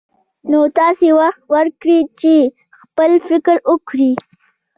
نو 0.51 0.59
تاسې 0.77 1.07
وخت 1.19 1.41
ورکړئ 1.55 1.99
چې 2.19 2.33
خپل 2.79 3.11
فکر 3.29 3.55
وکړي. 3.71 4.11